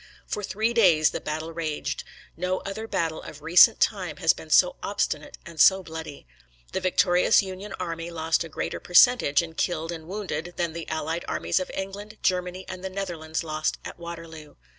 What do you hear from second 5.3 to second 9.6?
and so bloody. The victorious Union army lost a greater percentage in